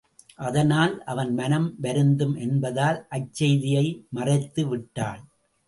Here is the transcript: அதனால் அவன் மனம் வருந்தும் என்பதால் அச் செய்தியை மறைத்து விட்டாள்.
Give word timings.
அதனால் 0.37 1.03
அவன் 1.03 1.33
மனம் 1.33 1.67
வருந்தும் 1.81 2.35
என்பதால் 2.37 2.99
அச் 3.09 3.33
செய்தியை 3.33 3.85
மறைத்து 4.09 4.67
விட்டாள். 4.67 5.21